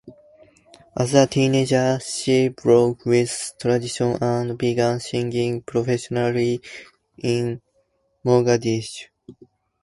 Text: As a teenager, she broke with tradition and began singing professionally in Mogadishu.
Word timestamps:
As 0.97 1.13
a 1.13 1.27
teenager, 1.27 1.99
she 1.99 2.47
broke 2.47 3.05
with 3.05 3.53
tradition 3.61 4.17
and 4.19 4.57
began 4.57 4.99
singing 4.99 5.61
professionally 5.61 6.59
in 7.19 7.61
Mogadishu. 8.25 9.03